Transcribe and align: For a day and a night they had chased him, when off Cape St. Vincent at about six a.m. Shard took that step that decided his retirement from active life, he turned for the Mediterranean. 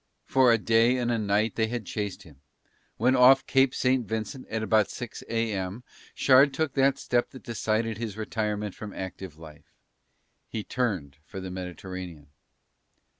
For 0.25 0.51
a 0.51 0.57
day 0.57 0.97
and 0.97 1.11
a 1.11 1.19
night 1.19 1.53
they 1.53 1.67
had 1.67 1.85
chased 1.85 2.23
him, 2.23 2.41
when 2.97 3.15
off 3.15 3.45
Cape 3.45 3.75
St. 3.75 4.03
Vincent 4.07 4.47
at 4.47 4.63
about 4.63 4.89
six 4.89 5.23
a.m. 5.29 5.83
Shard 6.15 6.55
took 6.55 6.73
that 6.73 6.97
step 6.97 7.29
that 7.29 7.43
decided 7.43 7.99
his 7.99 8.17
retirement 8.17 8.73
from 8.73 8.93
active 8.93 9.37
life, 9.37 9.75
he 10.47 10.63
turned 10.63 11.17
for 11.23 11.39
the 11.39 11.51
Mediterranean. 11.51 12.29